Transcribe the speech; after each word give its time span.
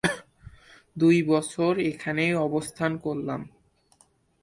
দুই 0.95 1.17
বছর 1.23 1.71
এখানেই 1.81 2.33
অবস্থান 2.37 2.91
করলাম। 2.97 3.41